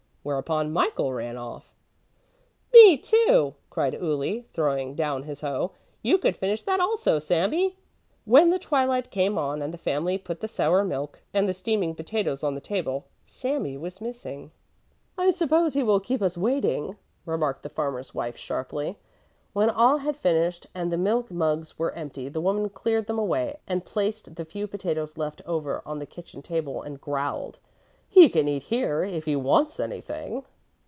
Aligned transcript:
Whereupon 0.23 0.71
Michael 0.71 1.11
ran 1.13 1.35
off. 1.35 1.73
"Me, 2.71 2.95
too," 2.95 3.55
cried 3.71 3.95
Uli, 3.95 4.45
throwing 4.53 4.93
down 4.93 5.23
his 5.23 5.41
hoe. 5.41 5.71
"You 6.03 6.19
can 6.19 6.35
finish 6.35 6.61
that 6.61 6.79
also, 6.79 7.17
Sami." 7.17 7.75
When 8.25 8.51
the 8.51 8.59
twilight 8.59 9.09
came 9.09 9.39
on 9.39 9.63
and 9.63 9.73
the 9.73 9.79
family 9.79 10.19
put 10.19 10.39
the 10.39 10.47
sour 10.47 10.83
milk 10.83 11.23
and 11.33 11.49
the 11.49 11.55
steaming 11.55 11.95
potatoes 11.95 12.43
on 12.43 12.53
the 12.53 12.61
table, 12.61 13.05
Sami 13.25 13.77
was 13.77 13.99
missing. 13.99 14.51
"I 15.17 15.31
suppose 15.31 15.73
he 15.73 15.81
will 15.81 15.99
keep 15.99 16.21
us 16.21 16.37
waiting," 16.37 16.97
remarked 17.25 17.63
the 17.63 17.69
farmer's 17.69 18.13
wife 18.13 18.37
sharply. 18.37 18.99
When 19.53 19.71
all 19.71 19.97
had 19.97 20.15
finished 20.15 20.67
and 20.75 20.91
the 20.91 20.97
milk 20.97 21.31
mugs 21.31 21.79
were 21.79 21.93
empty, 21.95 22.29
the 22.29 22.41
woman 22.41 22.69
cleared 22.69 23.07
them 23.07 23.17
away 23.17 23.57
and 23.65 23.83
placed 23.85 24.35
the 24.35 24.45
few 24.45 24.67
potatoes 24.67 25.17
left 25.17 25.41
over 25.47 25.81
on 25.83 25.97
the 25.97 26.05
kitchen 26.05 26.43
table 26.43 26.83
and 26.83 27.01
growled: 27.01 27.57
"He 28.13 28.27
can 28.27 28.49
eat 28.49 28.63
here, 28.63 29.05
if 29.05 29.23
he 29.23 29.37
wants 29.37 29.79
anything." 29.79 30.43